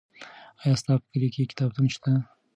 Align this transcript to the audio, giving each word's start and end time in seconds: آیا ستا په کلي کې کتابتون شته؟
آیا 0.61 0.75
ستا 0.81 0.93
په 1.01 1.07
کلي 1.11 1.29
کې 1.33 1.49
کتابتون 1.51 1.85
شته؟ 1.95 2.11